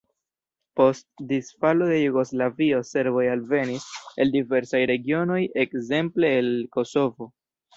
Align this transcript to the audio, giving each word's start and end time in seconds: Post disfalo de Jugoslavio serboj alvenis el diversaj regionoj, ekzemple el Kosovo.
Post 0.79 1.03
disfalo 1.31 1.89
de 1.91 1.99
Jugoslavio 2.03 2.79
serboj 2.93 3.27
alvenis 3.33 3.87
el 4.25 4.35
diversaj 4.39 4.83
regionoj, 4.93 5.41
ekzemple 5.67 6.33
el 6.41 6.53
Kosovo. 6.79 7.31